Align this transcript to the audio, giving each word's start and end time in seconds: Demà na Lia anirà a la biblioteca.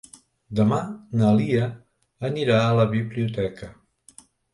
Demà 0.59 0.77
na 1.19 1.33
Lia 1.39 1.67
anirà 2.29 2.57
a 2.63 2.73
la 2.79 2.87
biblioteca. 2.95 3.71